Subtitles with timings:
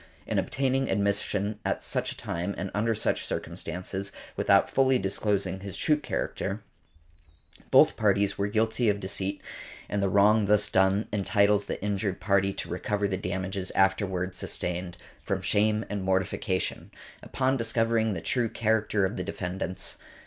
[0.25, 5.77] In obtaining admission at such a time and under such circumstances, without fully disclosing his
[5.77, 6.63] true character,
[7.69, 9.43] both parties were guilty of deceit,
[9.87, 14.97] and the wrong thus done entitles the injured party to recover the damages afterward sustained,
[15.21, 16.89] from shame and mortification,
[17.21, 19.99] upon discovering the true character of the defendants."